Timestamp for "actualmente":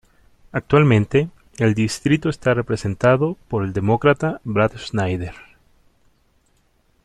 0.51-1.29